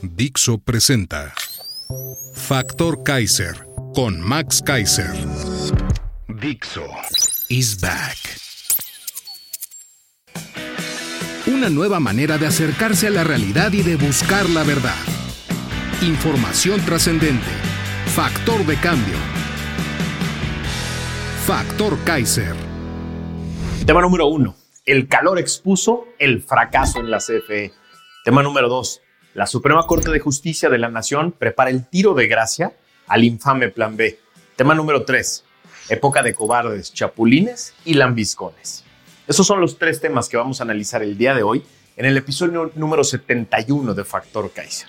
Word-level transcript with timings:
Dixo 0.00 0.58
presenta 0.58 1.34
Factor 2.34 3.02
Kaiser 3.02 3.66
con 3.94 4.20
Max 4.20 4.62
Kaiser. 4.64 5.12
Dixo 6.28 6.86
is 7.48 7.78
back. 7.78 8.16
Una 11.46 11.68
nueva 11.68 12.00
manera 12.00 12.38
de 12.38 12.46
acercarse 12.46 13.08
a 13.08 13.10
la 13.10 13.24
realidad 13.24 13.72
y 13.72 13.82
de 13.82 13.96
buscar 13.96 14.48
la 14.48 14.62
verdad. 14.62 14.96
Información 16.00 16.80
trascendente. 16.86 17.50
Factor 18.06 18.64
de 18.64 18.76
cambio. 18.76 19.16
Factor 21.44 21.98
Kaiser. 22.04 22.54
Tema 23.84 24.00
número 24.00 24.26
uno. 24.26 24.54
El 24.86 25.08
calor 25.08 25.38
expuso 25.38 26.06
el 26.18 26.42
fracaso 26.42 27.00
en 27.00 27.10
la 27.10 27.18
CFE. 27.18 27.72
Tema 28.24 28.42
número 28.42 28.68
dos. 28.68 29.02
La 29.34 29.46
Suprema 29.46 29.86
Corte 29.86 30.10
de 30.10 30.20
Justicia 30.20 30.68
de 30.68 30.76
la 30.76 30.90
Nación 30.90 31.32
prepara 31.32 31.70
el 31.70 31.86
tiro 31.86 32.12
de 32.12 32.26
gracia 32.26 32.74
al 33.06 33.24
infame 33.24 33.70
Plan 33.70 33.96
B. 33.96 34.18
Tema 34.56 34.74
número 34.74 35.06
tres. 35.06 35.42
Época 35.88 36.22
de 36.22 36.34
cobardes, 36.34 36.92
chapulines 36.92 37.72
y 37.86 37.94
lambiscones. 37.94 38.84
Esos 39.26 39.46
son 39.46 39.62
los 39.62 39.78
tres 39.78 40.02
temas 40.02 40.28
que 40.28 40.36
vamos 40.36 40.60
a 40.60 40.64
analizar 40.64 41.02
el 41.02 41.16
día 41.16 41.34
de 41.34 41.42
hoy 41.42 41.62
en 41.96 42.04
el 42.04 42.18
episodio 42.18 42.72
número 42.74 43.04
71 43.04 43.94
de 43.94 44.04
Factor 44.04 44.50
Kaiser. 44.52 44.88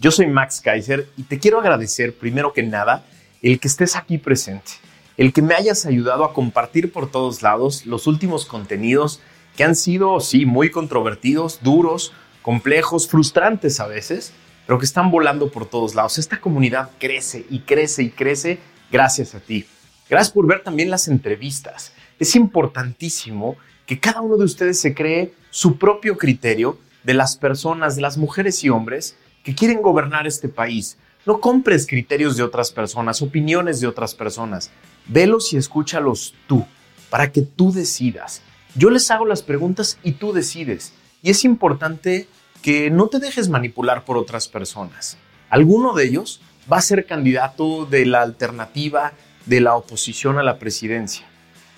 Yo 0.00 0.10
soy 0.10 0.26
Max 0.26 0.60
Kaiser 0.60 1.08
y 1.16 1.22
te 1.22 1.38
quiero 1.38 1.60
agradecer 1.60 2.14
primero 2.14 2.52
que 2.52 2.64
nada 2.64 3.04
el 3.42 3.60
que 3.60 3.68
estés 3.68 3.94
aquí 3.94 4.18
presente, 4.18 4.72
el 5.16 5.32
que 5.32 5.40
me 5.40 5.54
hayas 5.54 5.86
ayudado 5.86 6.24
a 6.24 6.32
compartir 6.32 6.92
por 6.92 7.12
todos 7.12 7.42
lados 7.42 7.86
los 7.86 8.08
últimos 8.08 8.44
contenidos 8.44 9.20
que 9.56 9.62
han 9.62 9.76
sido, 9.76 10.18
sí, 10.18 10.46
muy 10.46 10.72
controvertidos, 10.72 11.60
duros, 11.62 12.12
complejos, 12.44 13.08
frustrantes 13.08 13.80
a 13.80 13.86
veces, 13.86 14.34
pero 14.66 14.78
que 14.78 14.84
están 14.84 15.10
volando 15.10 15.50
por 15.50 15.64
todos 15.64 15.94
lados. 15.94 16.18
Esta 16.18 16.42
comunidad 16.42 16.90
crece 17.00 17.46
y 17.48 17.60
crece 17.60 18.02
y 18.02 18.10
crece 18.10 18.58
gracias 18.92 19.34
a 19.34 19.40
ti. 19.40 19.64
Gracias 20.10 20.30
por 20.30 20.46
ver 20.46 20.62
también 20.62 20.90
las 20.90 21.08
entrevistas. 21.08 21.94
Es 22.18 22.36
importantísimo 22.36 23.56
que 23.86 23.98
cada 23.98 24.20
uno 24.20 24.36
de 24.36 24.44
ustedes 24.44 24.78
se 24.78 24.94
cree 24.94 25.32
su 25.48 25.78
propio 25.78 26.18
criterio 26.18 26.78
de 27.02 27.14
las 27.14 27.38
personas, 27.38 27.96
de 27.96 28.02
las 28.02 28.18
mujeres 28.18 28.62
y 28.62 28.68
hombres 28.68 29.16
que 29.42 29.54
quieren 29.54 29.80
gobernar 29.80 30.26
este 30.26 30.50
país. 30.50 30.98
No 31.24 31.40
compres 31.40 31.86
criterios 31.86 32.36
de 32.36 32.42
otras 32.42 32.72
personas, 32.72 33.22
opiniones 33.22 33.80
de 33.80 33.86
otras 33.86 34.14
personas. 34.14 34.70
Velos 35.06 35.54
y 35.54 35.56
escúchalos 35.56 36.34
tú, 36.46 36.66
para 37.08 37.32
que 37.32 37.40
tú 37.40 37.72
decidas. 37.72 38.42
Yo 38.74 38.90
les 38.90 39.10
hago 39.10 39.24
las 39.24 39.42
preguntas 39.42 39.98
y 40.02 40.12
tú 40.12 40.34
decides. 40.34 40.92
Y 41.24 41.30
es 41.30 41.46
importante 41.46 42.28
que 42.60 42.90
no 42.90 43.08
te 43.08 43.18
dejes 43.18 43.48
manipular 43.48 44.04
por 44.04 44.18
otras 44.18 44.46
personas. 44.46 45.16
Alguno 45.48 45.94
de 45.94 46.04
ellos 46.04 46.42
va 46.70 46.76
a 46.76 46.82
ser 46.82 47.06
candidato 47.06 47.86
de 47.86 48.04
la 48.04 48.20
alternativa 48.20 49.14
de 49.46 49.62
la 49.62 49.74
oposición 49.74 50.38
a 50.38 50.42
la 50.42 50.58
presidencia. 50.58 51.24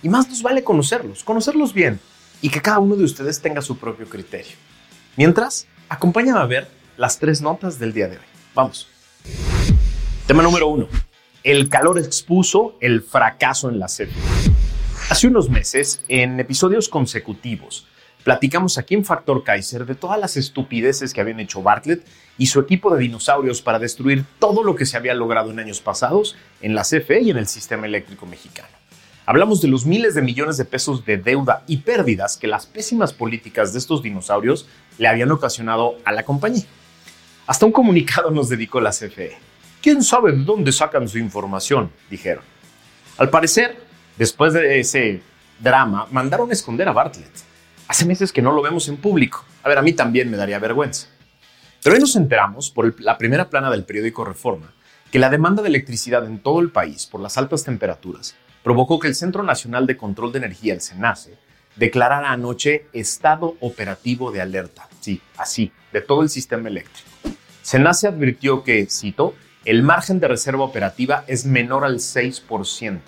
Y 0.02 0.08
más 0.08 0.28
nos 0.28 0.42
vale 0.42 0.64
conocerlos, 0.64 1.22
conocerlos 1.22 1.72
bien 1.72 2.00
y 2.42 2.48
que 2.48 2.60
cada 2.60 2.80
uno 2.80 2.96
de 2.96 3.04
ustedes 3.04 3.40
tenga 3.40 3.62
su 3.62 3.78
propio 3.78 4.08
criterio. 4.08 4.56
Mientras, 5.16 5.68
acompáñame 5.88 6.40
a 6.40 6.46
ver 6.46 6.68
las 6.96 7.20
tres 7.20 7.40
notas 7.40 7.78
del 7.78 7.92
día 7.92 8.08
de 8.08 8.16
hoy. 8.16 8.24
Vamos. 8.52 8.88
Tema 10.26 10.42
número 10.42 10.66
uno. 10.66 10.88
El 11.44 11.68
calor 11.68 12.00
expuso 12.00 12.76
el 12.80 13.00
fracaso 13.00 13.68
en 13.68 13.78
la 13.78 13.86
serie. 13.86 14.14
Hace 15.08 15.28
unos 15.28 15.48
meses, 15.48 16.02
en 16.08 16.40
episodios 16.40 16.88
consecutivos, 16.88 17.86
platicamos 18.26 18.76
aquí 18.76 18.94
en 18.94 19.04
Factor 19.04 19.44
Kaiser 19.44 19.86
de 19.86 19.94
todas 19.94 20.18
las 20.18 20.36
estupideces 20.36 21.14
que 21.14 21.20
habían 21.20 21.38
hecho 21.38 21.62
Bartlett 21.62 22.04
y 22.36 22.46
su 22.46 22.58
equipo 22.58 22.92
de 22.92 23.00
dinosaurios 23.00 23.62
para 23.62 23.78
destruir 23.78 24.24
todo 24.40 24.64
lo 24.64 24.74
que 24.74 24.84
se 24.84 24.96
había 24.96 25.14
logrado 25.14 25.52
en 25.52 25.60
años 25.60 25.80
pasados 25.80 26.34
en 26.60 26.74
la 26.74 26.82
CFE 26.82 27.20
y 27.20 27.30
en 27.30 27.36
el 27.36 27.46
sistema 27.46 27.86
eléctrico 27.86 28.26
mexicano. 28.26 28.66
Hablamos 29.26 29.60
de 29.60 29.68
los 29.68 29.86
miles 29.86 30.16
de 30.16 30.22
millones 30.22 30.56
de 30.56 30.64
pesos 30.64 31.04
de 31.04 31.18
deuda 31.18 31.62
y 31.68 31.76
pérdidas 31.76 32.36
que 32.36 32.48
las 32.48 32.66
pésimas 32.66 33.12
políticas 33.12 33.72
de 33.72 33.78
estos 33.78 34.02
dinosaurios 34.02 34.66
le 34.98 35.06
habían 35.06 35.30
ocasionado 35.30 35.96
a 36.04 36.10
la 36.10 36.24
compañía. 36.24 36.66
Hasta 37.46 37.64
un 37.64 37.70
comunicado 37.70 38.32
nos 38.32 38.48
dedicó 38.48 38.80
la 38.80 38.90
CFE. 38.90 39.36
¿Quién 39.80 40.02
sabe 40.02 40.32
de 40.32 40.42
dónde 40.42 40.72
sacan 40.72 41.08
su 41.08 41.18
información? 41.18 41.92
dijeron. 42.10 42.42
Al 43.18 43.30
parecer, 43.30 43.80
después 44.18 44.52
de 44.52 44.80
ese 44.80 45.22
drama, 45.60 46.08
mandaron 46.10 46.50
a 46.50 46.54
esconder 46.54 46.88
a 46.88 46.92
Bartlett. 46.92 47.46
Hace 47.88 48.04
meses 48.04 48.32
que 48.32 48.42
no 48.42 48.52
lo 48.52 48.62
vemos 48.62 48.88
en 48.88 48.96
público. 48.96 49.44
A 49.62 49.68
ver, 49.68 49.78
a 49.78 49.82
mí 49.82 49.92
también 49.92 50.30
me 50.30 50.36
daría 50.36 50.58
vergüenza. 50.58 51.08
Pero 51.82 51.94
hoy 51.94 52.00
nos 52.00 52.16
enteramos, 52.16 52.70
por 52.70 53.00
la 53.00 53.16
primera 53.16 53.48
plana 53.48 53.70
del 53.70 53.84
periódico 53.84 54.24
Reforma, 54.24 54.72
que 55.12 55.20
la 55.20 55.30
demanda 55.30 55.62
de 55.62 55.68
electricidad 55.68 56.26
en 56.26 56.40
todo 56.40 56.60
el 56.60 56.70
país 56.70 57.06
por 57.06 57.20
las 57.20 57.38
altas 57.38 57.62
temperaturas 57.62 58.34
provocó 58.64 58.98
que 58.98 59.06
el 59.06 59.14
Centro 59.14 59.44
Nacional 59.44 59.86
de 59.86 59.96
Control 59.96 60.32
de 60.32 60.38
Energía, 60.38 60.74
el 60.74 60.80
CENACE, 60.80 61.38
declarara 61.76 62.32
anoche 62.32 62.86
estado 62.92 63.56
operativo 63.60 64.32
de 64.32 64.40
alerta. 64.40 64.88
Sí, 64.98 65.20
así, 65.36 65.70
de 65.92 66.00
todo 66.00 66.22
el 66.22 66.28
sistema 66.28 66.68
eléctrico. 66.68 67.08
CENACE 67.62 68.08
advirtió 68.08 68.64
que, 68.64 68.88
cito, 68.90 69.34
el 69.64 69.84
margen 69.84 70.18
de 70.18 70.26
reserva 70.26 70.64
operativa 70.64 71.24
es 71.28 71.46
menor 71.46 71.84
al 71.84 71.96
6%. 71.98 73.00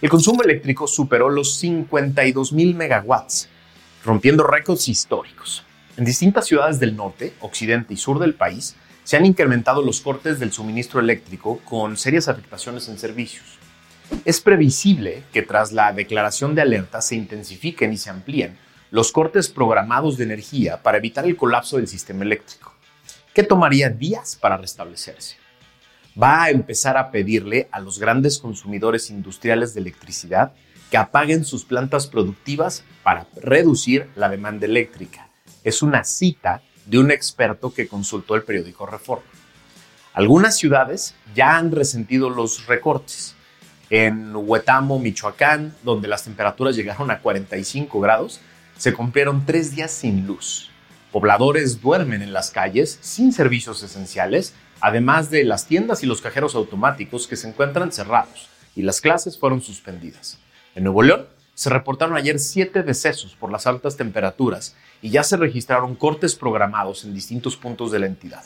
El 0.00 0.08
consumo 0.08 0.42
eléctrico 0.42 0.86
superó 0.86 1.28
los 1.28 1.56
52 1.56 2.52
mil 2.52 2.74
megawatts, 2.74 3.48
rompiendo 4.04 4.44
récords 4.44 4.88
históricos. 4.88 5.64
En 5.96 6.04
distintas 6.04 6.46
ciudades 6.46 6.78
del 6.78 6.96
norte, 6.96 7.34
occidente 7.40 7.94
y 7.94 7.96
sur 7.96 8.18
del 8.18 8.34
país 8.34 8.76
se 9.02 9.16
han 9.16 9.26
incrementado 9.26 9.82
los 9.82 10.00
cortes 10.00 10.38
del 10.38 10.52
suministro 10.52 11.00
eléctrico 11.00 11.58
con 11.64 11.96
serias 11.96 12.28
afectaciones 12.28 12.88
en 12.88 12.98
servicios. 12.98 13.58
Es 14.24 14.40
previsible 14.40 15.24
que 15.32 15.42
tras 15.42 15.72
la 15.72 15.92
declaración 15.92 16.54
de 16.54 16.62
alerta 16.62 17.00
se 17.00 17.16
intensifiquen 17.16 17.92
y 17.92 17.96
se 17.96 18.10
amplíen 18.10 18.56
los 18.90 19.12
cortes 19.12 19.48
programados 19.48 20.16
de 20.16 20.24
energía 20.24 20.82
para 20.82 20.98
evitar 20.98 21.24
el 21.24 21.36
colapso 21.36 21.76
del 21.76 21.88
sistema 21.88 22.24
eléctrico 22.24 22.74
que 23.34 23.42
tomaría 23.42 23.90
días 23.90 24.36
para 24.40 24.56
restablecerse. 24.56 25.36
Va 26.20 26.44
a 26.44 26.50
empezar 26.50 26.96
a 26.96 27.10
pedirle 27.10 27.68
a 27.72 27.80
los 27.80 27.98
grandes 27.98 28.38
consumidores 28.38 29.10
industriales 29.10 29.74
de 29.74 29.80
electricidad 29.80 30.52
apaguen 30.96 31.44
sus 31.44 31.64
plantas 31.64 32.06
productivas 32.06 32.84
para 33.02 33.26
reducir 33.36 34.08
la 34.16 34.28
demanda 34.28 34.66
eléctrica. 34.66 35.28
Es 35.62 35.82
una 35.82 36.04
cita 36.04 36.62
de 36.86 36.98
un 36.98 37.10
experto 37.10 37.72
que 37.72 37.88
consultó 37.88 38.34
el 38.34 38.42
periódico 38.42 38.86
Reforma. 38.86 39.24
Algunas 40.12 40.56
ciudades 40.56 41.14
ya 41.34 41.56
han 41.56 41.72
resentido 41.72 42.30
los 42.30 42.66
recortes. 42.66 43.34
En 43.90 44.32
Huetamo, 44.34 44.98
Michoacán, 44.98 45.74
donde 45.82 46.08
las 46.08 46.24
temperaturas 46.24 46.76
llegaron 46.76 47.10
a 47.10 47.20
45 47.20 48.00
grados, 48.00 48.40
se 48.76 48.92
cumplieron 48.92 49.44
tres 49.46 49.74
días 49.74 49.90
sin 49.90 50.26
luz. 50.26 50.70
Pobladores 51.12 51.80
duermen 51.80 52.22
en 52.22 52.32
las 52.32 52.50
calles 52.50 52.98
sin 53.00 53.32
servicios 53.32 53.82
esenciales, 53.82 54.54
además 54.80 55.30
de 55.30 55.44
las 55.44 55.66
tiendas 55.66 56.02
y 56.02 56.06
los 56.06 56.20
cajeros 56.20 56.54
automáticos 56.54 57.26
que 57.26 57.36
se 57.36 57.48
encuentran 57.48 57.92
cerrados 57.92 58.48
y 58.76 58.82
las 58.82 59.00
clases 59.00 59.38
fueron 59.38 59.60
suspendidas. 59.60 60.38
En 60.74 60.82
Nuevo 60.82 61.04
León 61.04 61.26
se 61.54 61.70
reportaron 61.70 62.16
ayer 62.16 62.40
siete 62.40 62.82
decesos 62.82 63.36
por 63.36 63.52
las 63.52 63.68
altas 63.68 63.96
temperaturas 63.96 64.74
y 65.02 65.10
ya 65.10 65.22
se 65.22 65.36
registraron 65.36 65.94
cortes 65.94 66.34
programados 66.34 67.04
en 67.04 67.14
distintos 67.14 67.56
puntos 67.56 67.92
de 67.92 68.00
la 68.00 68.06
entidad. 68.06 68.42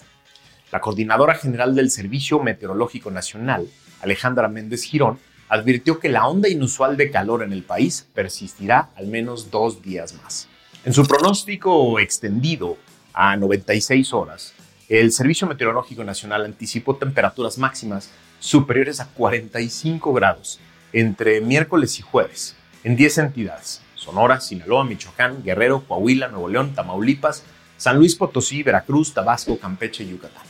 La 0.71 0.81
coordinadora 0.81 1.35
general 1.35 1.75
del 1.75 1.91
Servicio 1.91 2.39
Meteorológico 2.39 3.11
Nacional, 3.11 3.67
Alejandra 4.03 4.49
Méndez 4.49 4.83
Girón, 4.83 5.19
advirtió 5.49 5.99
que 5.99 6.11
la 6.11 6.27
onda 6.27 6.51
inusual 6.51 6.99
de 6.99 7.11
calor 7.11 7.43
en 7.43 7.55
el 7.55 7.63
país 7.63 8.07
persistirá 8.13 8.91
al 8.97 9.07
menos 9.07 9.51
dos 9.51 9.81
días 9.81 10.13
más. 10.23 10.49
En 10.85 10.93
su 10.93 11.07
pronóstico 11.07 11.99
extendido 11.99 12.77
a 13.15 13.39
96 13.39 14.13
horas, 14.13 14.53
el 14.91 15.13
Servicio 15.13 15.47
Meteorológico 15.47 16.05
Nacional 16.05 16.45
anticipó 16.45 16.97
temperaturas 16.97 17.57
máximas 17.57 18.11
superiores 18.39 19.01
a 19.01 19.07
45 19.07 20.13
grados 20.13 20.61
entre 20.93 21.41
miércoles 21.41 21.99
y 21.99 22.03
jueves 22.03 22.57
en 22.85 22.97
10 22.97 23.19
entidades, 23.19 23.83
Sonora, 23.95 24.41
Sinaloa, 24.41 24.85
Michoacán, 24.85 25.43
Guerrero, 25.43 25.85
Coahuila, 25.87 26.29
Nuevo 26.29 26.49
León, 26.49 26.75
Tamaulipas, 26.75 27.45
San 27.77 27.99
Luis 27.99 28.15
Potosí, 28.15 28.63
Veracruz, 28.63 29.13
Tabasco, 29.13 29.59
Campeche 29.59 30.05
y 30.05 30.11
Yucatán. 30.11 30.45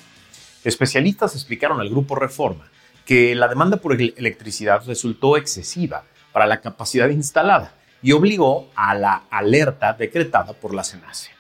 Especialistas 0.65 1.35
explicaron 1.35 1.81
al 1.81 1.89
grupo 1.89 2.15
Reforma 2.15 2.71
que 3.05 3.35
la 3.35 3.49
demanda 3.49 3.79
por 3.79 3.95
electricidad 3.95 4.83
resultó 4.87 5.37
excesiva 5.37 6.05
para 6.33 6.47
la 6.47 6.61
capacidad 6.61 7.09
instalada 7.09 7.73
y 8.03 8.13
obligó 8.13 8.69
a 8.75 8.95
la 8.95 9.23
alerta 9.31 9.93
decretada 9.95 10.53
por 10.53 10.75
la 10.75 10.85
SENACE. 10.85 11.31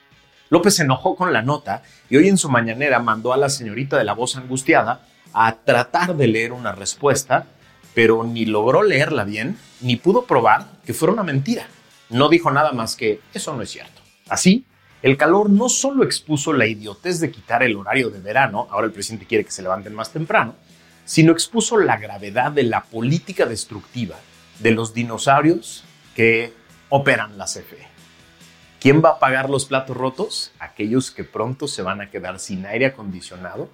López 0.50 0.76
se 0.76 0.82
enojó 0.82 1.14
con 1.14 1.32
la 1.32 1.42
nota 1.42 1.82
y 2.08 2.16
hoy 2.16 2.28
en 2.28 2.38
su 2.38 2.48
mañanera 2.48 2.98
mandó 3.00 3.32
a 3.32 3.36
la 3.36 3.50
señorita 3.50 3.98
de 3.98 4.04
la 4.04 4.14
voz 4.14 4.36
angustiada 4.36 5.02
a 5.32 5.56
tratar 5.56 6.16
de 6.16 6.26
leer 6.26 6.52
una 6.52 6.72
respuesta, 6.72 7.46
pero 7.94 8.24
ni 8.24 8.46
logró 8.46 8.82
leerla 8.82 9.24
bien, 9.24 9.58
ni 9.80 9.96
pudo 9.96 10.24
probar 10.24 10.66
que 10.84 10.94
fuera 10.94 11.12
una 11.12 11.22
mentira. 11.22 11.66
No 12.10 12.28
dijo 12.28 12.50
nada 12.50 12.72
más 12.72 12.96
que 12.96 13.20
eso 13.34 13.54
no 13.54 13.62
es 13.62 13.70
cierto. 13.70 14.00
Así, 14.28 14.64
el 15.02 15.16
calor 15.16 15.48
no 15.50 15.68
solo 15.68 16.04
expuso 16.04 16.52
la 16.52 16.66
idiotez 16.66 17.20
de 17.20 17.30
quitar 17.30 17.62
el 17.62 17.76
horario 17.76 18.10
de 18.10 18.20
verano, 18.20 18.66
ahora 18.70 18.86
el 18.86 18.92
presidente 18.92 19.26
quiere 19.26 19.44
que 19.44 19.50
se 19.50 19.62
levanten 19.62 19.94
más 19.94 20.12
temprano, 20.12 20.56
sino 21.04 21.32
expuso 21.32 21.78
la 21.78 21.98
gravedad 21.98 22.52
de 22.52 22.64
la 22.64 22.82
política 22.82 23.46
destructiva 23.46 24.16
de 24.58 24.72
los 24.72 24.94
dinosaurios 24.94 25.84
que 26.14 26.52
operan 26.88 27.38
la 27.38 27.44
CFE. 27.44 27.86
¿Quién 28.80 29.02
va 29.04 29.10
a 29.10 29.18
pagar 29.18 29.50
los 29.50 29.64
platos 29.64 29.96
rotos? 29.96 30.52
Aquellos 30.58 31.10
que 31.10 31.24
pronto 31.24 31.66
se 31.68 31.82
van 31.82 32.00
a 32.00 32.10
quedar 32.10 32.38
sin 32.38 32.66
aire 32.66 32.86
acondicionado 32.86 33.70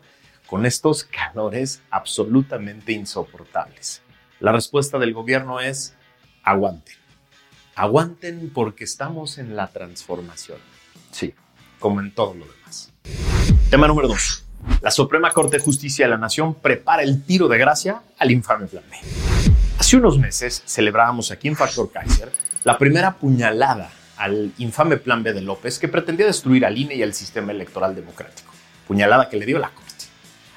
con 0.47 0.67
estos 0.67 1.05
calores 1.05 1.83
absolutamente 1.91 2.93
insoportables. 2.93 4.03
La 4.45 4.53
respuesta 4.53 4.99
del 4.99 5.15
gobierno 5.15 5.59
es 5.59 5.95
aguanten. 6.43 6.97
Aguanten 7.77 8.51
porque 8.53 8.85
estamos 8.85 9.39
en 9.39 9.57
la 9.57 9.69
transformación. 9.69 10.59
Sí, 11.13 11.33
como 11.79 12.03
en 12.03 12.15
todo 12.15 12.35
lo 12.35 12.45
demás. 12.45 12.93
Tema 13.71 13.89
número 13.89 14.07
2. 14.07 14.45
La 14.83 14.91
Suprema 14.91 15.31
Corte 15.31 15.57
de 15.57 15.65
Justicia 15.65 16.05
de 16.05 16.11
la 16.11 16.19
Nación 16.19 16.53
prepara 16.53 17.03
el 17.03 17.25
tiro 17.25 17.49
de 17.49 17.57
gracia 17.57 18.03
al 18.19 18.33
infame 18.33 18.67
Plan 18.67 18.85
B. 18.91 18.99
Hace 19.79 19.97
unos 19.97 20.19
meses 20.19 20.63
celebrábamos 20.67 21.31
aquí 21.31 21.49
en 21.49 21.57
Factor 21.57 21.91
Kaiser 21.91 22.31
la 22.65 22.77
primera 22.77 23.15
puñalada 23.15 23.91
al 24.19 24.53
infame 24.59 24.99
Plan 24.99 25.23
B 25.23 25.33
de 25.33 25.41
López 25.41 25.79
que 25.79 25.89
pretendía 25.89 26.27
destruir 26.27 26.67
al 26.67 26.77
INE 26.77 26.97
y 26.97 27.03
al 27.03 27.15
sistema 27.15 27.51
electoral 27.51 27.95
democrático. 27.95 28.53
Puñalada 28.87 29.31
que 29.31 29.39
le 29.39 29.47
dio 29.47 29.59
la 29.59 29.71
Corte. 29.71 30.05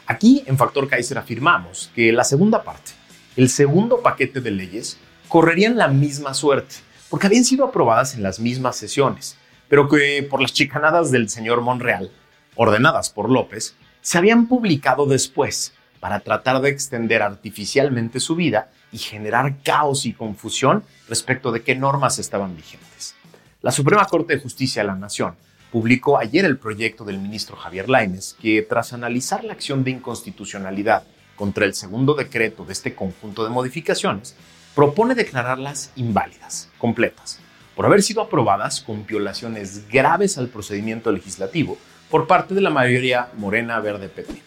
Aquí 0.07 0.44
en 0.45 0.57
Factor 0.57 0.90
Kaiser 0.90 1.18
afirmamos 1.18 1.90
que 1.95 2.12
la 2.12 2.25
segunda 2.25 2.62
parte, 2.66 2.97
el 3.38 3.50
segundo 3.50 4.01
paquete 4.01 4.42
de 4.42 4.50
leyes, 4.50 4.98
correrían 5.28 5.78
la 5.78 5.88
misma 5.88 6.34
suerte, 6.34 6.75
porque 7.07 7.28
habían 7.28 7.45
sido 7.45 7.66
aprobadas 7.66 8.16
en 8.16 8.24
las 8.24 8.39
mismas 8.39 8.75
sesiones, 8.75 9.38
pero 9.69 9.88
que 9.88 10.25
por 10.28 10.42
las 10.42 10.54
chicanadas 10.54 11.12
del 11.12 11.30
señor 11.30 11.62
Monreal, 11.62 12.12
ordenadas 12.56 13.12
por 13.12 13.30
López, 13.30 13.75
se 14.01 14.18
habían 14.18 14.48
publicado 14.48 15.06
después 15.06 15.74
para 16.00 16.22
tratar 16.22 16.62
de 16.62 16.69
extender 16.69 17.22
artificialmente 17.22 18.19
su 18.19 18.36
vida 18.36 18.72
y 18.92 18.98
generar 18.98 19.57
caos 19.63 20.07
y 20.07 20.13
confusión 20.13 20.83
respecto 21.07 21.51
de 21.51 21.62
qué 21.62 21.75
normas 21.75 22.18
estaban 22.18 22.56
vigentes. 22.56 23.16
La 23.62 23.72
Suprema 23.72 24.06
Corte 24.06 24.36
de 24.36 24.42
Justicia 24.42 24.81
de 24.81 24.88
la 24.88 24.95
Nación 24.95 25.36
publicó 25.72 26.18
ayer 26.18 26.44
el 26.45 26.57
proyecto 26.57 27.04
del 27.04 27.19
ministro 27.19 27.56
Javier 27.56 27.88
Lainez 27.88 28.33
que 28.42 28.63
tras 28.63 28.94
analizar 28.94 29.44
la 29.44 29.54
acción 29.54 29.83
de 29.83 29.92
inconstitucionalidad 29.92 31.04
contra 31.38 31.63
el 31.63 31.74
segundo 31.74 32.16
decreto 32.16 32.66
de 32.66 32.74
este 32.74 32.94
conjunto 32.94 33.45
de 33.45 33.50
modificaciones, 33.50 34.36
propone 34.75 35.16
declararlas 35.16 35.92
inválidas, 35.95 36.69
completas, 36.78 37.39
por 37.75 37.86
haber 37.86 38.04
sido 38.04 38.22
aprobadas 38.22 38.81
con 38.81 39.06
violaciones 39.06 39.88
graves 39.88 40.38
al 40.38 40.50
procedimiento 40.50 41.12
legislativo 41.12 41.78
por 42.10 42.28
parte 42.28 42.54
de 42.54 42.62
la 42.62 42.69
mayoría 42.69 43.30
Morena 43.38 43.80
Verde 43.80 44.10
PP. 44.10 44.42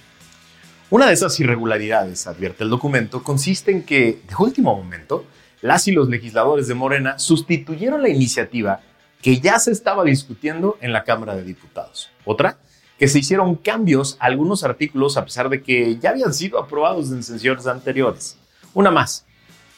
Una 0.90 1.06
de 1.06 1.14
esas 1.14 1.38
irregularidades, 1.40 2.26
advierte 2.26 2.64
el 2.64 2.70
documento, 2.70 3.22
consiste 3.22 3.70
en 3.70 3.84
que, 3.84 4.20
de 4.28 4.34
último 4.38 4.76
momento, 4.76 5.24
las 5.62 5.86
y 5.86 5.92
los 5.92 6.08
legisladores 6.08 6.66
de 6.66 6.74
Morena 6.74 7.18
sustituyeron 7.18 8.02
la 8.02 8.08
iniciativa 8.08 8.80
que 9.22 9.38
ya 9.40 9.58
se 9.58 9.70
estaba 9.70 10.04
discutiendo 10.04 10.78
en 10.80 10.92
la 10.92 11.04
Cámara 11.04 11.36
de 11.36 11.44
Diputados. 11.44 12.10
Otra, 12.24 12.58
que 13.00 13.08
se 13.08 13.18
hicieron 13.18 13.56
cambios 13.56 14.18
a 14.20 14.26
algunos 14.26 14.62
artículos 14.62 15.16
a 15.16 15.24
pesar 15.24 15.48
de 15.48 15.62
que 15.62 15.98
ya 15.98 16.10
habían 16.10 16.34
sido 16.34 16.58
aprobados 16.58 17.10
en 17.10 17.22
sesiones 17.22 17.66
anteriores. 17.66 18.36
Una 18.74 18.90
más, 18.90 19.24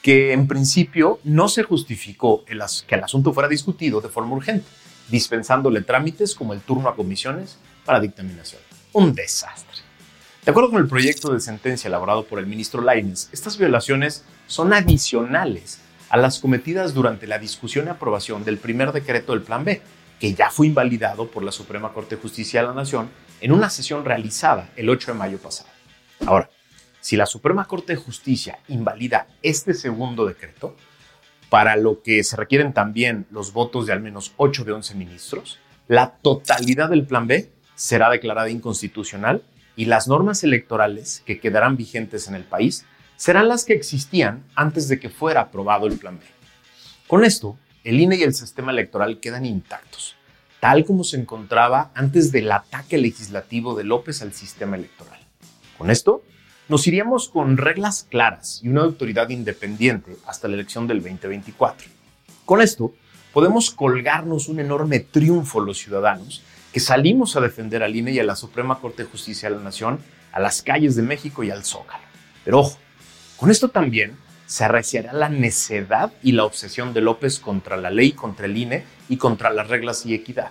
que 0.03 0.33
en 0.33 0.49
principio 0.49 1.21
no 1.23 1.49
se 1.49 1.63
justificó 1.63 2.45
que 2.45 2.55
el 2.55 3.05
asunto 3.05 3.33
fuera 3.33 3.49
discutido 3.49 4.01
de 4.01 4.09
forma 4.09 4.35
urgente, 4.35 4.67
dispensándole 5.09 5.83
trámites 5.83 6.35
como 6.35 6.53
el 6.53 6.63
turno 6.63 6.89
a 6.89 6.97
comisiones 6.97 7.59
para 7.85 8.01
dictaminación. 8.01 8.61
Un 8.93 9.15
desastre. 9.15 9.79
De 10.45 10.51
acuerdo 10.51 10.71
con 10.71 10.83
el 10.83 10.89
proyecto 10.89 11.33
de 11.33 11.39
sentencia 11.39 11.87
elaborado 11.87 12.25
por 12.25 12.41
el 12.41 12.49
ministro 12.49 12.83
Lainez, 12.83 13.29
estas 13.31 13.57
violaciones 13.57 14.25
son 14.49 14.73
adicionales 14.73 15.79
a 16.09 16.17
las 16.17 16.41
cometidas 16.41 16.93
durante 16.93 17.29
la 17.29 17.39
discusión 17.39 17.87
y 17.87 17.91
aprobación 17.91 18.43
del 18.43 18.59
primer 18.59 18.91
decreto 18.91 19.31
del 19.31 19.43
Plan 19.43 19.65
B, 19.65 19.81
que 20.23 20.35
ya 20.35 20.51
fue 20.51 20.69
invalidado 20.69 21.27
por 21.27 21.43
la 21.43 21.51
Suprema 21.51 21.93
Corte 21.93 22.15
de 22.15 22.23
Justicia 22.23 22.61
de 22.61 22.69
la 22.69 22.75
Nación 22.75 23.11
en 23.41 23.51
una 23.51 23.69
sesión 23.69 24.05
realizada 24.05 24.71
el 24.77 24.89
8 24.89 25.15
de 25.15 25.19
mayo 25.19 25.39
pasado. 25.39 25.69
Ahora, 26.25 26.49
si 27.01 27.17
la 27.17 27.27
Suprema 27.27 27.65
Corte 27.65 27.95
de 27.95 28.01
Justicia 28.01 28.61
invalida 28.69 29.27
este 29.43 29.75
segundo 29.75 30.25
decreto, 30.25 30.77
para 31.51 31.75
lo 31.75 32.03
que 32.03 32.23
se 32.23 32.37
requieren 32.37 32.73
también 32.73 33.27
los 33.33 33.53
votos 33.53 33.89
de 33.89 33.95
al 33.95 34.01
menos 34.01 34.33
8 34.37 34.63
de 34.63 34.71
11 34.71 34.95
ministros, 34.95 35.59
la 35.89 36.13
totalidad 36.13 36.91
del 36.91 37.05
Plan 37.05 37.27
B 37.27 37.51
será 37.75 38.09
declarada 38.09 38.49
inconstitucional 38.49 39.43
y 39.75 39.87
las 39.87 40.07
normas 40.07 40.45
electorales 40.45 41.25
que 41.27 41.41
quedarán 41.41 41.77
vigentes 41.77 42.29
en 42.29 42.37
el 42.37 42.45
país 42.45 42.87
serán 43.17 43.49
las 43.49 43.65
que 43.65 43.73
existían 43.73 44.45
antes 44.55 44.87
de 44.87 45.01
que 45.01 45.11
fuera 45.11 45.41
aprobado 45.41 45.89
el 45.89 45.99
Plan 45.99 46.21
B. 46.21 46.25
Con 47.09 47.25
esto, 47.25 47.59
el 47.85 48.01
INE 48.01 48.17
y 48.17 48.23
el 48.23 48.35
sistema 48.35 48.71
electoral 48.73 49.19
quedan 49.21 49.45
intactos, 49.45 50.17
tal 50.61 50.85
como 50.85 51.03
se 51.05 51.17
encontraba 51.17 51.91
antes 51.95 52.31
del 52.31 52.51
ataque 52.53 52.99
legislativo 52.99 53.75
de 53.75 53.85
López 53.85 54.23
al 54.23 54.33
sistema 54.33 54.77
electoral. 54.77 55.19
Con 55.77 55.91
esto, 55.91 56.23
nos 56.69 56.87
iríamos 56.87 57.29
con 57.29 57.57
reglas 57.57 58.07
claras 58.09 58.61
y 58.63 58.69
una 58.69 58.83
autoridad 58.83 59.29
independiente 59.31 60.17
hasta 60.27 60.47
la 60.47 60.55
elección 60.55 60.87
del 60.87 61.03
2024. 61.03 61.89
Con 62.45 62.63
esto, 62.63 62.95
podemos 63.33 63.71
colgarnos 63.71 64.49
un 64.49 64.61
enorme 64.61 65.01
triunfo 65.01 65.61
los 65.61 65.79
ciudadanos 65.79 66.43
que 66.73 66.81
salimos 66.81 67.37
a 67.37 67.41
defender 67.41 67.83
al 67.83 67.97
INE 67.97 68.13
y 68.13 68.19
a 68.21 68.25
la 68.25 68.37
Suprema 68.37 68.79
Corte 68.79 69.03
de 69.03 69.11
Justicia 69.11 69.51
de 69.51 69.57
la 69.57 69.63
Nación, 69.63 69.99
a 70.33 70.41
las 70.41 70.63
calles 70.63 70.97
de 70.97 71.03
México 71.03 71.43
y 71.43 71.51
al 71.51 71.65
Zócalo. 71.65 72.05
Pero 72.45 72.61
ojo, 72.61 72.79
con 73.37 73.51
esto 73.51 73.69
también 73.69 74.17
se 74.47 74.65
arreciará 74.65 75.13
la 75.13 75.29
necedad 75.29 76.13
y 76.23 76.33
la 76.33 76.45
obsesión 76.45 76.93
de 76.95 77.01
López 77.01 77.39
contra 77.39 77.77
la 77.77 77.91
ley, 77.91 78.13
contra 78.13 78.47
el 78.47 78.57
INE 78.57 78.85
y 79.09 79.17
contra 79.17 79.51
las 79.51 79.69
reglas 79.69 80.07
y 80.07 80.15
equidad. 80.15 80.51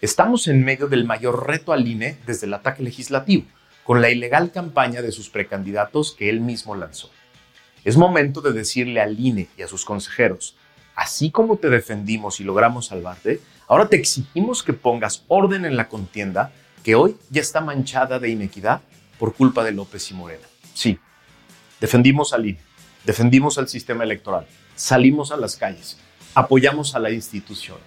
Estamos 0.00 0.48
en 0.48 0.64
medio 0.64 0.86
del 0.86 1.04
mayor 1.04 1.46
reto 1.46 1.72
al 1.72 1.86
INE 1.86 2.18
desde 2.26 2.46
el 2.46 2.54
ataque 2.54 2.82
legislativo, 2.82 3.44
con 3.84 4.00
la 4.00 4.10
ilegal 4.10 4.52
campaña 4.52 5.02
de 5.02 5.12
sus 5.12 5.30
precandidatos 5.30 6.12
que 6.12 6.28
él 6.28 6.40
mismo 6.40 6.74
lanzó. 6.74 7.10
Es 7.84 7.96
momento 7.96 8.40
de 8.40 8.52
decirle 8.52 9.00
al 9.00 9.18
INE 9.18 9.48
y 9.56 9.62
a 9.62 9.68
sus 9.68 9.84
consejeros, 9.84 10.56
así 10.94 11.30
como 11.30 11.56
te 11.56 11.68
defendimos 11.70 12.40
y 12.40 12.44
logramos 12.44 12.86
salvarte, 12.86 13.40
ahora 13.68 13.88
te 13.88 13.96
exigimos 13.96 14.62
que 14.62 14.72
pongas 14.72 15.24
orden 15.28 15.64
en 15.64 15.76
la 15.76 15.88
contienda 15.88 16.52
que 16.82 16.94
hoy 16.94 17.16
ya 17.30 17.40
está 17.40 17.60
manchada 17.60 18.18
de 18.18 18.30
inequidad 18.30 18.80
por 19.18 19.34
culpa 19.34 19.64
de 19.64 19.72
López 19.72 20.10
y 20.10 20.14
Morena. 20.14 20.46
Sí, 20.74 20.98
Defendimos 21.84 22.32
al 22.32 22.46
INE, 22.46 22.60
defendimos 23.04 23.58
al 23.58 23.68
sistema 23.68 24.04
electoral, 24.04 24.46
salimos 24.74 25.32
a 25.32 25.36
las 25.36 25.56
calles, 25.56 25.98
apoyamos 26.34 26.94
a 26.94 26.98
la 26.98 27.10
institución. 27.10 27.78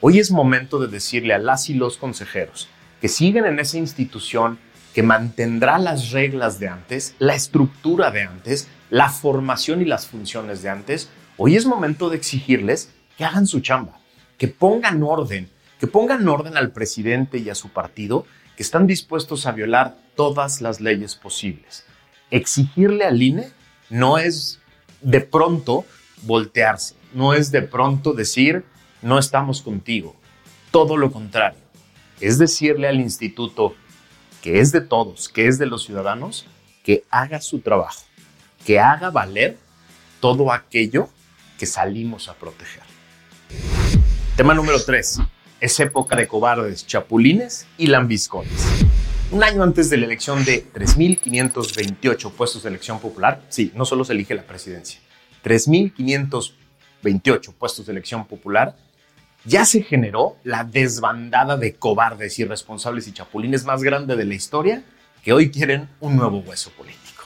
Hoy 0.00 0.18
es 0.18 0.30
momento 0.30 0.78
de 0.78 0.88
decirle 0.88 1.34
a 1.34 1.38
las 1.38 1.70
y 1.70 1.74
los 1.74 1.96
consejeros 1.96 2.68
que 3.00 3.08
siguen 3.08 3.46
en 3.46 3.58
esa 3.58 3.78
institución 3.78 4.58
que 4.94 5.02
mantendrá 5.02 5.78
las 5.78 6.10
reglas 6.10 6.58
de 6.58 6.68
antes, 6.68 7.14
la 7.18 7.34
estructura 7.34 8.10
de 8.10 8.22
antes, 8.22 8.68
la 8.90 9.08
formación 9.08 9.80
y 9.80 9.84
las 9.84 10.06
funciones 10.06 10.62
de 10.62 10.68
antes. 10.68 11.08
Hoy 11.36 11.56
es 11.56 11.66
momento 11.66 12.10
de 12.10 12.16
exigirles 12.16 12.92
que 13.16 13.24
hagan 13.24 13.46
su 13.46 13.60
chamba, 13.60 13.98
que 14.38 14.48
pongan 14.48 15.02
orden, 15.02 15.50
que 15.80 15.86
pongan 15.86 16.28
orden 16.28 16.56
al 16.56 16.72
presidente 16.72 17.38
y 17.38 17.48
a 17.48 17.54
su 17.54 17.70
partido, 17.70 18.26
que 18.56 18.62
están 18.62 18.86
dispuestos 18.86 19.46
a 19.46 19.52
violar 19.52 19.96
todas 20.14 20.60
las 20.60 20.80
leyes 20.80 21.16
posibles 21.16 21.84
exigirle 22.32 23.04
al 23.04 23.22
INE 23.22 23.52
no 23.90 24.18
es 24.18 24.58
de 25.02 25.20
pronto 25.20 25.84
voltearse, 26.22 26.94
no 27.12 27.34
es 27.34 27.50
de 27.50 27.62
pronto 27.62 28.12
decir 28.12 28.64
no 29.02 29.18
estamos 29.18 29.62
contigo. 29.62 30.16
Todo 30.70 30.96
lo 30.96 31.12
contrario, 31.12 31.60
es 32.20 32.38
decirle 32.38 32.88
al 32.88 33.00
instituto 33.00 33.74
que 34.40 34.60
es 34.60 34.72
de 34.72 34.80
todos, 34.80 35.28
que 35.28 35.46
es 35.46 35.58
de 35.58 35.66
los 35.66 35.84
ciudadanos, 35.84 36.46
que 36.84 37.04
haga 37.10 37.40
su 37.40 37.60
trabajo, 37.60 38.02
que 38.64 38.80
haga 38.80 39.10
valer 39.10 39.58
todo 40.20 40.52
aquello 40.52 41.08
que 41.58 41.66
salimos 41.66 42.28
a 42.28 42.34
proteger. 42.34 42.82
Tema 44.36 44.54
número 44.54 44.82
3. 44.82 45.20
Es 45.60 45.78
época 45.78 46.16
de 46.16 46.26
cobardes, 46.26 46.86
chapulines 46.86 47.66
y 47.78 47.86
lambiscones. 47.86 48.82
Un 49.32 49.42
año 49.42 49.62
antes 49.62 49.88
de 49.88 49.96
la 49.96 50.04
elección 50.04 50.44
de 50.44 50.62
3.528 50.74 52.32
puestos 52.32 52.64
de 52.64 52.68
elección 52.68 53.00
popular, 53.00 53.40
sí, 53.48 53.72
no 53.74 53.86
solo 53.86 54.04
se 54.04 54.12
elige 54.12 54.34
la 54.34 54.42
presidencia, 54.42 55.00
3.528 55.42 57.54
puestos 57.54 57.86
de 57.86 57.92
elección 57.92 58.26
popular, 58.26 58.76
ya 59.46 59.64
se 59.64 59.84
generó 59.84 60.36
la 60.44 60.64
desbandada 60.64 61.56
de 61.56 61.76
cobardes, 61.76 62.38
irresponsables 62.38 63.08
y 63.08 63.12
chapulines 63.12 63.64
más 63.64 63.82
grande 63.82 64.16
de 64.16 64.26
la 64.26 64.34
historia 64.34 64.84
que 65.24 65.32
hoy 65.32 65.50
quieren 65.50 65.88
un 66.00 66.16
nuevo 66.16 66.40
hueso 66.40 66.70
político. 66.72 67.24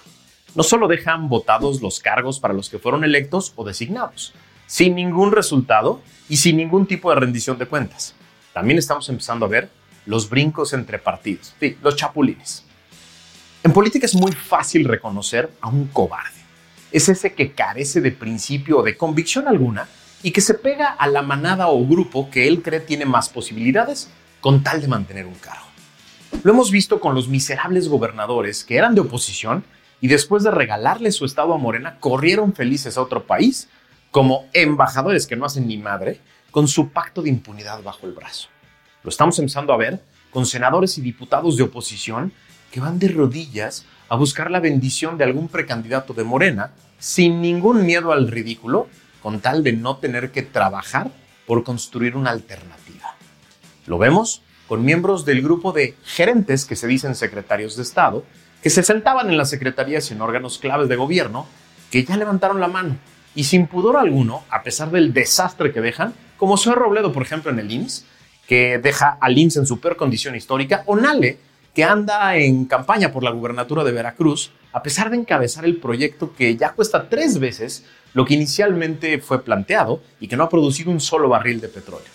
No 0.54 0.62
solo 0.62 0.86
dejan 0.86 1.28
votados 1.28 1.82
los 1.82 1.98
cargos 1.98 2.38
para 2.38 2.54
los 2.54 2.70
que 2.70 2.78
fueron 2.78 3.02
electos 3.02 3.52
o 3.56 3.64
designados, 3.64 4.32
sin 4.68 4.94
ningún 4.94 5.32
resultado 5.32 6.00
y 6.28 6.36
sin 6.36 6.56
ningún 6.56 6.86
tipo 6.86 7.10
de 7.10 7.16
rendición 7.16 7.58
de 7.58 7.66
cuentas. 7.66 8.14
También 8.52 8.78
estamos 8.78 9.08
empezando 9.08 9.44
a 9.44 9.48
ver 9.48 9.68
los 10.06 10.30
brincos 10.30 10.72
entre 10.72 10.98
partidos, 10.98 11.54
sí, 11.60 11.76
los 11.82 11.96
chapulines. 11.96 12.64
En 13.62 13.72
política 13.72 14.06
es 14.06 14.14
muy 14.14 14.32
fácil 14.32 14.84
reconocer 14.84 15.50
a 15.60 15.68
un 15.68 15.88
cobarde. 15.88 16.40
Es 16.92 17.08
ese 17.08 17.34
que 17.34 17.52
carece 17.52 18.00
de 18.00 18.12
principio 18.12 18.78
o 18.78 18.82
de 18.82 18.96
convicción 18.96 19.48
alguna 19.48 19.88
y 20.22 20.30
que 20.30 20.40
se 20.40 20.54
pega 20.54 20.88
a 20.88 21.08
la 21.08 21.22
manada 21.22 21.68
o 21.68 21.84
grupo 21.84 22.30
que 22.30 22.46
él 22.46 22.62
cree 22.62 22.80
tiene 22.80 23.04
más 23.04 23.28
posibilidades 23.28 24.08
con 24.40 24.62
tal 24.62 24.80
de 24.80 24.88
mantener 24.88 25.26
un 25.26 25.34
cargo. 25.34 25.66
Lo 26.42 26.52
hemos 26.52 26.70
visto 26.70 27.00
con 27.00 27.14
los 27.14 27.28
miserables 27.28 27.88
gobernadores 27.88 28.62
que 28.62 28.76
eran 28.76 28.94
de 28.94 29.00
oposición 29.00 29.64
y 30.00 30.08
después 30.08 30.44
de 30.44 30.50
regalarle 30.50 31.10
su 31.10 31.24
estado 31.24 31.52
a 31.52 31.58
Morena 31.58 31.98
corrieron 31.98 32.54
felices 32.54 32.96
a 32.96 33.02
otro 33.02 33.26
país 33.26 33.68
como 34.10 34.46
embajadores 34.52 35.26
que 35.26 35.36
no 35.36 35.44
hacen 35.44 35.66
ni 35.66 35.76
madre 35.76 36.20
con 36.50 36.68
su 36.68 36.90
pacto 36.90 37.22
de 37.22 37.30
impunidad 37.30 37.82
bajo 37.82 38.06
el 38.06 38.12
brazo. 38.12 38.48
Lo 39.06 39.10
estamos 39.10 39.38
empezando 39.38 39.72
a 39.72 39.76
ver 39.76 40.00
con 40.32 40.46
senadores 40.46 40.98
y 40.98 41.00
diputados 41.00 41.56
de 41.56 41.62
oposición 41.62 42.32
que 42.72 42.80
van 42.80 42.98
de 42.98 43.06
rodillas 43.06 43.86
a 44.08 44.16
buscar 44.16 44.50
la 44.50 44.58
bendición 44.58 45.16
de 45.16 45.22
algún 45.22 45.46
precandidato 45.46 46.12
de 46.12 46.24
Morena 46.24 46.72
sin 46.98 47.40
ningún 47.40 47.86
miedo 47.86 48.10
al 48.10 48.26
ridículo 48.26 48.88
con 49.22 49.38
tal 49.38 49.62
de 49.62 49.74
no 49.74 49.98
tener 49.98 50.32
que 50.32 50.42
trabajar 50.42 51.12
por 51.46 51.62
construir 51.62 52.16
una 52.16 52.30
alternativa. 52.30 53.14
Lo 53.86 53.96
vemos 53.96 54.42
con 54.66 54.84
miembros 54.84 55.24
del 55.24 55.40
grupo 55.40 55.70
de 55.70 55.94
gerentes 56.04 56.64
que 56.64 56.74
se 56.74 56.88
dicen 56.88 57.14
secretarios 57.14 57.76
de 57.76 57.84
Estado, 57.84 58.24
que 58.60 58.70
se 58.70 58.82
sentaban 58.82 59.30
en 59.30 59.36
las 59.36 59.50
secretarías 59.50 60.10
y 60.10 60.14
en 60.14 60.20
órganos 60.20 60.58
claves 60.58 60.88
de 60.88 60.96
gobierno, 60.96 61.46
que 61.92 62.02
ya 62.02 62.16
levantaron 62.16 62.58
la 62.58 62.66
mano 62.66 62.96
y 63.36 63.44
sin 63.44 63.68
pudor 63.68 63.98
alguno, 63.98 64.42
a 64.50 64.64
pesar 64.64 64.90
del 64.90 65.12
desastre 65.12 65.72
que 65.72 65.80
dejan, 65.80 66.12
como 66.36 66.56
Zoe 66.56 66.74
Robledo, 66.74 67.12
por 67.12 67.22
ejemplo, 67.22 67.52
en 67.52 67.60
el 67.60 67.70
IMSS, 67.70 68.04
que 68.46 68.78
deja 68.78 69.18
al 69.20 69.36
IMSS 69.36 69.56
en 69.58 69.66
su 69.66 69.80
peor 69.80 69.96
condición 69.96 70.34
histórica, 70.34 70.82
o 70.86 70.96
Nale, 70.96 71.38
que 71.74 71.84
anda 71.84 72.36
en 72.36 72.64
campaña 72.64 73.12
por 73.12 73.22
la 73.22 73.30
gubernatura 73.30 73.84
de 73.84 73.92
Veracruz, 73.92 74.50
a 74.72 74.82
pesar 74.82 75.10
de 75.10 75.16
encabezar 75.16 75.64
el 75.64 75.76
proyecto 75.76 76.34
que 76.34 76.56
ya 76.56 76.72
cuesta 76.72 77.08
tres 77.08 77.38
veces 77.38 77.84
lo 78.14 78.24
que 78.24 78.34
inicialmente 78.34 79.18
fue 79.18 79.44
planteado 79.44 80.02
y 80.20 80.28
que 80.28 80.36
no 80.36 80.44
ha 80.44 80.48
producido 80.48 80.90
un 80.90 81.00
solo 81.00 81.28
barril 81.28 81.60
de 81.60 81.68
petróleo. 81.68 82.08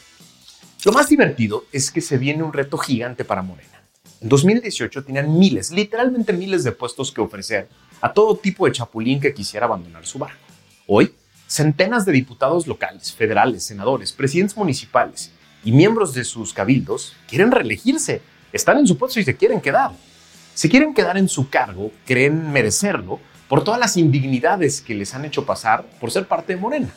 Lo 0.84 0.92
más 0.92 1.10
divertido 1.10 1.66
es 1.72 1.92
que 1.92 2.02
se 2.02 2.18
viene 2.18 2.42
un 2.42 2.54
reto 2.54 2.78
gigante 2.78 3.24
para 3.24 3.44
Morena. 3.44 3.84
En 4.20 4.30
2018 4.30 5.04
tenían 5.04 5.38
miles, 5.38 5.70
literalmente 5.72 6.34
miles 6.34 6.64
de 6.64 6.72
puestos 6.72 7.12
que 7.12 7.22
ofrecer 7.22 7.68
a 8.02 8.12
todo 8.14 8.36
tipo 8.38 8.66
de 8.66 8.72
chapulín 8.72 9.20
que 9.20 9.34
quisiera 9.34 9.68
abandonar 9.68 10.06
su 10.08 10.18
barco. 10.18 10.40
Hoy, 10.88 11.14
centenas 11.46 12.06
de 12.06 12.14
diputados 12.14 12.66
locales, 12.66 13.14
federales, 13.14 13.64
senadores, 13.64 14.12
presidentes 14.12 14.58
municipales 14.58 15.32
y 15.64 15.72
miembros 15.72 16.14
de 16.14 16.24
sus 16.24 16.54
cabildos 16.54 17.16
quieren 17.28 17.52
reelegirse, 17.52 18.22
están 18.54 18.78
en 18.78 18.88
su 18.88 18.98
puesto 18.98 19.20
y 19.20 19.24
se 19.24 19.36
quieren 19.36 19.62
quedar. 19.62 19.92
Se 20.54 20.70
quieren 20.70 20.94
quedar 20.94 21.18
en 21.18 21.30
su 21.30 21.50
cargo, 21.50 21.92
creen 22.06 22.52
merecerlo 22.52 23.20
por 23.48 23.64
todas 23.64 23.80
las 23.80 23.98
indignidades 23.98 24.82
que 24.82 24.96
les 24.96 25.14
han 25.14 25.26
hecho 25.26 25.46
pasar 25.46 25.86
por 26.00 26.12
ser 26.12 26.28
parte 26.28 26.54
de 26.56 26.60
Morena. 26.60 26.90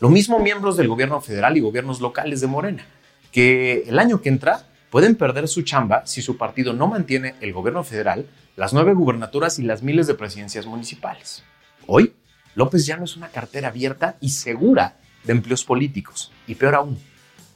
Lo 0.00 0.08
mismo 0.08 0.38
miembros 0.38 0.76
del 0.76 0.88
gobierno 0.88 1.20
federal 1.20 1.56
y 1.56 1.60
gobiernos 1.60 2.00
locales 2.00 2.40
de 2.40 2.46
Morena, 2.46 2.86
que 3.30 3.84
el 3.86 3.98
año 3.98 4.20
que 4.20 4.28
entra 4.28 4.66
pueden 4.90 5.14
perder 5.14 5.48
su 5.48 5.62
chamba 5.62 6.02
si 6.06 6.20
su 6.20 6.36
partido 6.36 6.72
no 6.72 6.86
mantiene 6.86 7.34
el 7.40 7.52
gobierno 7.52 7.84
federal, 7.84 8.26
las 8.56 8.72
nueve 8.72 8.92
gubernaturas 8.92 9.58
y 9.58 9.62
las 9.62 9.82
miles 9.82 10.06
de 10.06 10.14
presidencias 10.14 10.66
municipales. 10.66 11.44
Hoy, 11.86 12.14
López 12.54 12.84
ya 12.84 12.96
no 12.96 13.04
es 13.04 13.16
una 13.16 13.28
cartera 13.28 13.68
abierta 13.68 14.16
y 14.20 14.30
segura 14.30 14.96
de 15.24 15.32
empleos 15.32 15.64
políticos. 15.64 16.30
Y 16.46 16.56
peor 16.56 16.74
aún, 16.74 16.98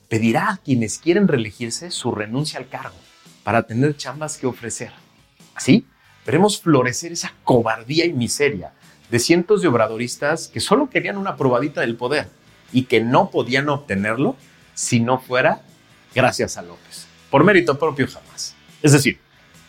pedirá 0.08 0.50
a 0.50 0.56
quienes 0.58 0.98
quieren 0.98 1.28
reelegirse 1.28 1.90
su 1.90 2.12
renuncia 2.12 2.58
al 2.58 2.68
cargo 2.68 2.96
para 3.44 3.64
tener 3.64 3.96
chambas 3.96 4.38
que 4.38 4.46
ofrecer. 4.46 4.92
Así, 5.54 5.86
veremos 6.24 6.60
florecer 6.60 7.12
esa 7.12 7.32
cobardía 7.44 8.04
y 8.04 8.12
miseria 8.12 8.72
de 9.10 9.18
cientos 9.18 9.62
de 9.62 9.68
obradoristas 9.68 10.48
que 10.48 10.60
solo 10.60 10.90
querían 10.90 11.16
una 11.16 11.36
probadita 11.36 11.80
del 11.80 11.96
poder 11.96 12.28
y 12.72 12.84
que 12.84 13.00
no 13.00 13.30
podían 13.30 13.68
obtenerlo 13.68 14.36
si 14.74 15.00
no 15.00 15.18
fuera 15.18 15.62
gracias 16.14 16.56
a 16.56 16.62
López, 16.62 17.06
por 17.30 17.44
mérito 17.44 17.78
propio 17.78 18.06
jamás. 18.06 18.54
Es 18.82 18.92
decir, 18.92 19.20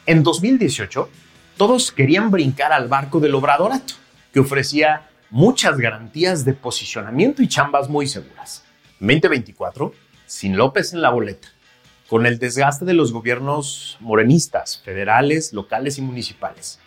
en 0.06 0.24
2018 0.24 1.10
todos 1.58 1.92
querían 1.92 2.32
brincar 2.32 2.72
al 2.72 2.88
barco 2.88 3.20
del 3.20 3.36
obradorato, 3.36 3.96
que 4.34 4.40
ofrecía 4.40 5.10
muchas 5.30 5.78
garantías 5.78 6.46
de 6.46 6.54
posicionamiento 6.54 7.42
y 7.42 7.48
chambas 7.48 7.90
muy 7.90 8.08
seguras. 8.08 8.64
2024, 9.00 9.94
sin 10.28 10.58
López 10.58 10.94
en 10.94 11.02
la 11.02 11.10
boleta, 11.10 11.48
con 12.08 12.26
el 12.26 12.38
desgaste 12.38 12.86
de 12.86 12.94
los 12.94 13.12
gobiernos 13.12 13.98
morenistas, 14.00 14.80
federales, 14.84 15.54
locales 15.54 15.98
y 15.98 16.02
municipales, 16.02 16.80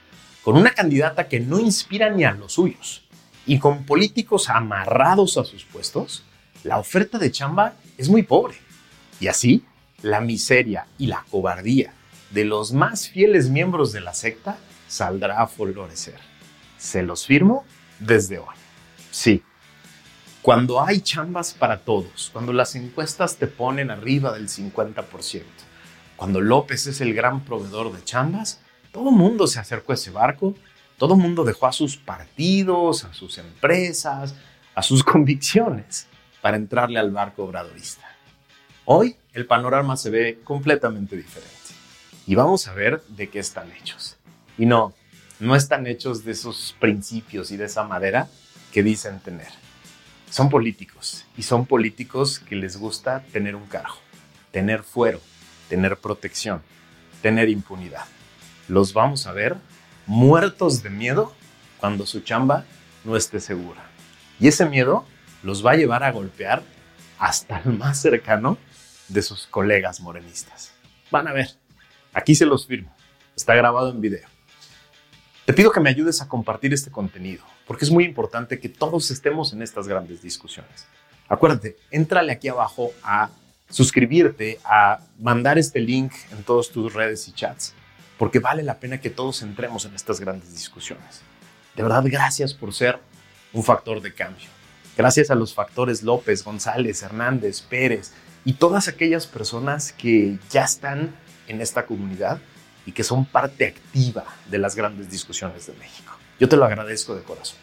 con 0.45 0.57
una 0.57 0.71
candidata 0.71 1.27
que 1.29 1.41
no 1.41 1.59
inspira 1.59 2.11
ni 2.11 2.25
a 2.25 2.33
los 2.33 2.53
suyos 2.53 3.03
y 3.47 3.59
con 3.59 3.85
políticos 3.85 4.49
amarrados 4.49 5.37
a 5.37 5.45
sus 5.45 5.65
puestos, 5.65 6.25
la 6.63 6.79
oferta 6.79 7.19
de 7.19 7.33
chamba 7.33 7.75
es 7.99 8.09
muy 8.09 8.23
pobre. 8.23 8.57
Y 9.19 9.29
así, 9.29 9.65
la 10.03 10.21
miseria 10.21 10.87
y 10.99 11.07
la 11.07 11.25
cobardía 11.31 11.93
de 12.31 12.45
los 12.45 12.73
más 12.73 13.09
fieles 13.09 13.51
miembros 13.51 13.93
de 13.93 14.01
la 14.01 14.15
secta 14.15 14.59
saldrá 14.89 15.41
a 15.41 15.47
florecer. 15.47 16.19
Se 16.79 17.03
los 17.03 17.27
firmo 17.27 17.65
desde 17.99 18.39
hoy. 18.39 18.55
Sí, 19.11 19.43
cuando 20.43 20.83
hay 20.83 21.01
chambas 21.01 21.53
para 21.53 21.81
todos, 21.81 22.31
cuando 22.33 22.55
las 22.55 22.75
encuestas 22.75 23.37
te 23.37 23.47
ponen 23.47 23.91
arriba 23.91 24.33
del 24.33 24.49
50%, 24.49 25.43
cuando 26.17 26.41
López 26.41 26.87
es 26.87 27.03
el 27.03 27.13
gran 27.13 27.45
proveedor 27.45 27.93
de 27.93 28.03
chambas, 28.05 28.61
todo 28.91 29.11
mundo 29.11 29.47
se 29.47 29.59
acercó 29.59 29.93
a 29.93 29.97
ese 29.97 30.11
barco, 30.11 30.55
todo 30.97 31.15
mundo 31.15 31.45
dejó 31.45 31.67
a 31.67 31.73
sus 31.73 31.99
partidos, 31.99 33.05
a 33.05 33.13
sus 33.13 33.37
empresas, 33.37 34.35
a 34.75 34.83
sus 34.83 35.05
convicciones 35.05 36.07
para 36.41 36.57
entrarle 36.57 36.99
al 36.99 37.11
barco 37.11 37.45
obradorista. 37.45 38.07
Hoy 38.87 39.17
el 39.35 39.47
panorama 39.47 39.97
se 39.99 40.09
ve 40.09 40.41
completamente 40.43 41.17
diferente 41.17 41.55
y 42.27 42.35
vamos 42.35 42.67
a 42.67 42.73
ver 42.73 43.03
de 43.09 43.29
qué 43.29 43.41
están 43.41 43.71
hechos. 43.73 44.17
Y 44.57 44.65
no, 44.65 44.95
no 45.39 45.55
están 45.55 45.87
hechos 45.87 46.25
de 46.25 46.33
esos 46.33 46.75
principios 46.81 47.51
y 47.51 47.59
de 47.59 47.67
esa 47.67 47.85
madera 47.85 48.29
que 48.73 48.83
dicen 48.83 49.21
tener 49.21 49.49
son 50.31 50.49
políticos 50.49 51.27
y 51.37 51.43
son 51.43 51.67
políticos 51.67 52.39
que 52.39 52.57
les 52.57 52.77
gusta 52.77 53.25
tener 53.33 53.57
un 53.57 53.67
cargo, 53.67 53.97
tener 54.53 54.83
fuero, 54.83 55.21
tener 55.69 55.97
protección, 55.97 56.63
tener 57.21 57.49
impunidad. 57.49 58.05
Los 58.69 58.93
vamos 58.93 59.27
a 59.27 59.33
ver 59.33 59.57
muertos 60.07 60.83
de 60.83 60.91
miedo 60.91 61.35
cuando 61.79 62.07
su 62.07 62.21
chamba 62.21 62.65
no 63.05 63.17
esté 63.17 63.41
segura. 63.41 63.83
Y 64.39 64.49
ese 64.49 64.67
miedo 64.67 65.05
los 65.43 65.65
va 65.65 65.73
a 65.73 65.77
llevar 65.77 66.05
a 66.05 66.13
golpear 66.13 66.63
hasta 67.19 67.61
el 67.61 67.73
más 67.73 68.01
cercano 68.01 68.57
de 69.09 69.23
sus 69.23 69.47
colegas 69.47 70.01
morenistas. 70.01 70.73
Van 71.11 71.27
a 71.27 71.33
ver, 71.33 71.51
aquí 72.13 72.35
se 72.35 72.47
los 72.47 72.67
firmo, 72.67 72.95
está 73.35 73.55
grabado 73.55 73.91
en 73.91 74.01
video. 74.01 74.29
Te 75.45 75.53
pido 75.53 75.73
que 75.73 75.81
me 75.81 75.91
ayudes 75.91 76.23
a 76.23 76.29
compartir 76.29 76.73
este 76.73 76.91
contenido, 76.91 77.43
porque 77.71 77.85
es 77.85 77.93
muy 77.93 78.03
importante 78.03 78.59
que 78.59 78.69
todos 78.69 79.13
estemos 79.13 79.53
en 79.53 79.63
estas 79.63 79.87
grandes 79.87 80.23
discusiones. 80.23 80.89
Acuérdate, 81.29 81.77
entrale 81.93 82.33
aquí 82.33 82.49
abajo 82.49 82.91
a 83.05 83.31
suscribirte, 83.69 84.59
a 84.65 84.99
mandar 85.21 85.57
este 85.57 85.79
link 85.79 86.13
en 86.33 86.43
todas 86.43 86.71
tus 86.71 86.93
redes 86.93 87.29
y 87.29 87.33
chats, 87.33 87.73
porque 88.19 88.41
vale 88.41 88.65
la 88.65 88.81
pena 88.81 89.01
que 89.01 89.09
todos 89.09 89.43
entremos 89.43 89.85
en 89.85 89.95
estas 89.95 90.19
grandes 90.19 90.51
discusiones. 90.53 91.21
De 91.77 91.85
verdad, 91.85 92.03
gracias 92.07 92.55
por 92.55 92.75
ser 92.75 92.99
un 93.53 93.63
factor 93.63 94.03
de 94.03 94.15
cambio. 94.15 94.49
Gracias 94.97 95.31
a 95.31 95.37
los 95.37 95.55
factores 95.55 96.03
López, 96.03 96.43
González, 96.43 97.05
Hernández, 97.05 97.61
Pérez 97.61 98.11
y 98.45 98.55
todas 98.55 98.89
aquellas 98.89 99.29
personas 99.29 99.93
que 99.93 100.41
ya 100.51 100.65
están 100.65 101.15
en 101.47 101.61
esta 101.61 101.87
comunidad 101.87 102.41
y 102.85 102.91
que 102.91 103.05
son 103.05 103.27
parte 103.27 103.65
activa 103.69 104.25
de 104.51 104.59
las 104.59 104.75
grandes 104.75 105.09
discusiones 105.09 105.69
de 105.69 105.75
México. 105.75 106.20
Yo 106.41 106.49
te 106.49 106.57
lo 106.57 106.65
agradezco 106.65 107.15
de 107.15 107.23
corazón 107.23 107.59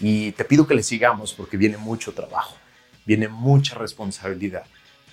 y 0.00 0.30
te 0.32 0.44
pido 0.44 0.66
que 0.66 0.76
le 0.76 0.84
sigamos 0.84 1.32
porque 1.32 1.56
viene 1.56 1.78
mucho 1.78 2.12
trabajo, 2.12 2.56
viene 3.04 3.26
mucha 3.26 3.74
responsabilidad 3.74 4.64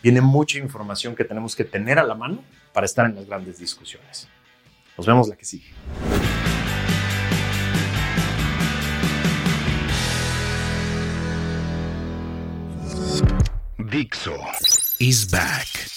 viene 0.01 0.21
mucha 0.21 0.57
información 0.59 1.15
que 1.15 1.23
tenemos 1.23 1.55
que 1.55 1.63
tener 1.63 1.99
a 1.99 2.03
la 2.03 2.15
mano 2.15 2.43
para 2.73 2.85
estar 2.85 3.05
en 3.05 3.15
las 3.15 3.25
grandes 3.25 3.59
discusiones. 3.59 4.27
Nos 4.97 5.05
vemos 5.05 5.27
la 5.27 5.35
que 5.35 5.45
sigue. 5.45 5.67
Dixo 13.77 14.35
is 14.99 15.29
back. 15.29 15.96